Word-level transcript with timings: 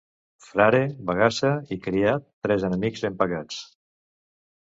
Frare, 0.43 0.79
bagassa 1.09 1.51
i 1.75 1.77
criat, 1.87 2.25
tres 2.47 2.65
enemics 2.71 3.05
ben 3.07 3.19
pagats. 3.21 3.61